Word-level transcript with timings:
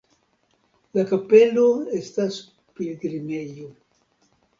La 0.97 1.01
kapelo 1.09 1.65
estas 1.99 2.39
pilgrimejo. 2.79 3.67